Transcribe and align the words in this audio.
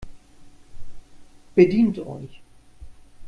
Bedient 1.55 1.99
euch! 1.99 2.41